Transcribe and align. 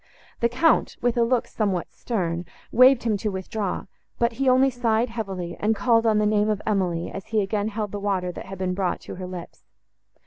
The 0.39 0.49
Count, 0.49 0.97
with 0.99 1.15
a 1.15 1.21
look 1.23 1.45
somewhat 1.47 1.93
stern, 1.93 2.45
waved 2.71 3.03
him 3.03 3.17
to 3.17 3.29
withdraw; 3.29 3.85
but 4.17 4.31
he 4.31 4.49
only 4.49 4.71
sighed 4.71 5.09
heavily, 5.09 5.55
and 5.59 5.75
called 5.75 6.07
on 6.07 6.17
the 6.17 6.25
name 6.25 6.49
of 6.49 6.59
Emily, 6.65 7.11
as 7.11 7.27
he 7.27 7.39
again 7.43 7.67
held 7.67 7.91
the 7.91 7.99
water, 7.99 8.31
that 8.31 8.47
had 8.47 8.57
been 8.57 8.73
brought, 8.73 8.99
to 9.01 9.13
her 9.17 9.27
lips. 9.27 9.65